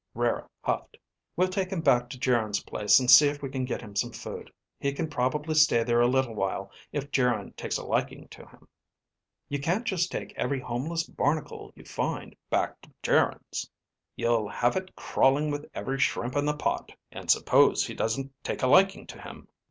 Rara 0.15 0.49
huffed. 0.63 0.97
"We'll 1.35 1.47
take 1.49 1.69
him 1.71 1.81
back 1.81 2.09
to 2.09 2.17
Geryn's 2.17 2.63
place 2.63 2.99
and 2.99 3.11
see 3.11 3.27
if 3.27 3.43
we 3.43 3.51
can 3.51 3.65
get 3.65 3.81
him 3.83 3.95
some 3.95 4.09
food. 4.11 4.51
He 4.79 4.93
can 4.93 5.07
probably 5.07 5.53
stay 5.53 5.83
there 5.83 6.01
a 6.01 6.07
little 6.07 6.33
while 6.33 6.71
if 6.91 7.11
Geryn 7.11 7.53
takes 7.53 7.77
a 7.77 7.85
liking 7.85 8.27
to 8.29 8.47
him." 8.47 8.67
"You 9.47 9.59
can't 9.59 9.85
just 9.85 10.11
take 10.11 10.33
every 10.35 10.59
homeless 10.59 11.03
barnacle 11.03 11.71
you 11.75 11.85
find 11.85 12.35
back 12.49 12.81
to 12.81 12.91
Geryn's. 13.03 13.69
You'll 14.15 14.49
have 14.49 14.75
it 14.75 14.95
crawling 14.95 15.51
with 15.51 15.69
every 15.75 15.99
shrimp 15.99 16.35
in 16.35 16.45
the 16.45 16.57
Pot. 16.57 16.93
And 17.11 17.29
suppose 17.29 17.85
he 17.85 17.93
doesn't 17.93 18.33
take 18.43 18.63
a 18.63 18.67
liking 18.67 19.05
to 19.05 19.21
him. 19.21 19.49